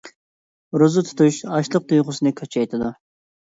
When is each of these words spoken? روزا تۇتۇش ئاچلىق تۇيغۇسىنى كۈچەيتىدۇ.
روزا 0.83 1.03
تۇتۇش 1.11 1.39
ئاچلىق 1.51 1.87
تۇيغۇسىنى 1.95 2.35
كۈچەيتىدۇ. 2.43 2.95